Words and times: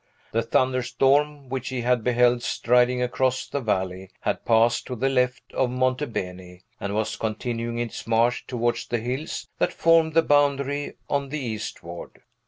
The 0.31 0.41
thunder 0.41 0.81
storm, 0.81 1.47
which 1.47 1.69
he 1.69 1.81
had 1.81 2.03
beheld 2.03 2.41
striding 2.41 3.03
across 3.03 3.45
the 3.45 3.59
valley, 3.59 4.09
had 4.21 4.45
passed 4.45 4.87
to 4.87 4.95
the 4.95 5.09
left 5.09 5.43
of 5.53 5.69
Monte 5.69 6.07
Beni, 6.07 6.63
and 6.79 6.95
was 6.95 7.15
continuing 7.15 7.77
its 7.77 8.07
march 8.07 8.47
towards 8.47 8.87
the 8.87 8.97
hills 8.97 9.47
that 9.59 9.71
formed 9.71 10.15
the 10.15 10.23
boundary 10.23 10.95
on 11.07 11.29
the 11.29 11.39
eastward. 11.39 12.23